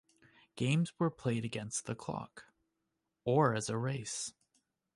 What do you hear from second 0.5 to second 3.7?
Games were played against the clock, or as